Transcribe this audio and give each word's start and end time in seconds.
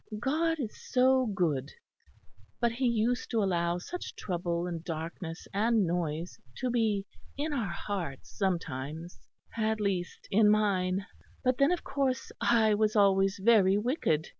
God 0.19 0.59
is 0.59 0.75
so 0.91 1.27
good. 1.27 1.71
But 2.59 2.71
He 2.71 2.85
used 2.87 3.29
to 3.29 3.43
allow 3.43 3.77
such 3.77 4.15
trouble 4.15 4.65
and 4.65 4.83
darkness 4.83 5.47
and 5.53 5.85
noise 5.85 6.39
to 6.57 6.71
be 6.71 7.05
in 7.37 7.53
our 7.53 7.69
hearts 7.69 8.35
sometimes 8.35 9.19
at 9.55 9.79
least 9.79 10.27
in 10.31 10.49
mine. 10.49 11.05
But 11.43 11.59
then 11.59 11.71
of 11.71 11.83
course 11.83 12.31
I 12.41 12.73
was 12.73 12.95
always 12.95 13.37
very 13.43 13.77
wicked. 13.77 14.29